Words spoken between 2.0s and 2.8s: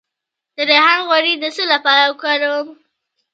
وکاروم؟